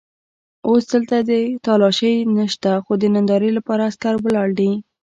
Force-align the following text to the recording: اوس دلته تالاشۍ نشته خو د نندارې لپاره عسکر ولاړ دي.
اوس 0.67 0.83
دلته 0.93 1.15
تالاشۍ 1.65 2.15
نشته 2.37 2.71
خو 2.83 2.93
د 3.01 3.03
نندارې 3.15 3.49
لپاره 3.57 3.81
عسکر 3.89 4.15
ولاړ 4.19 4.49
دي. 4.59 4.71